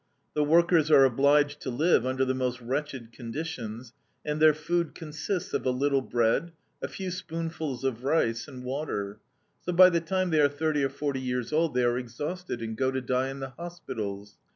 The 0.33 0.43
workers 0.43 0.89
are 0.89 1.03
obliged 1.05 1.61
to 1.61 1.69
live 1.69 2.07
under 2.07 2.25
the 2.25 2.33
most 2.33 2.59
wretched 2.59 3.11
conditions, 3.11 3.93
and 4.25 4.41
their 4.41 4.55
food 4.55 4.95
consists 4.95 5.53
of 5.53 5.63
a 5.63 5.69
little 5.69 6.01
bread, 6.01 6.53
a 6.81 6.87
few 6.87 7.11
spoonfuls 7.11 7.83
of 7.83 8.03
rice, 8.03 8.47
and 8.47 8.63
water; 8.63 9.19
so 9.61 9.71
by 9.73 9.91
the 9.91 10.01
time 10.01 10.31
they 10.31 10.41
are 10.41 10.49
thirty 10.49 10.83
or 10.83 10.89
forty 10.89 11.21
years 11.21 11.53
old, 11.53 11.75
they 11.75 11.83
are 11.83 11.99
exhausted, 11.99 12.63
and 12.63 12.77
go 12.77 12.89
to 12.89 12.99
die 12.99 13.29
in 13.29 13.41
the 13.41 13.49
hospitals. 13.49 14.39